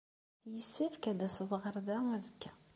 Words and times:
Yessefk 0.53 1.03
ad 1.11 1.15
d-tased 1.19 1.51
ɣer 1.63 1.75
da 1.87 1.97
azekka. 2.15 2.51